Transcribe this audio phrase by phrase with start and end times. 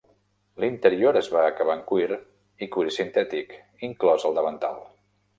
[0.61, 2.07] L'interior es va acabar en cuir
[2.65, 3.53] i cuir sintètic,
[3.89, 4.81] inclòs el davantal.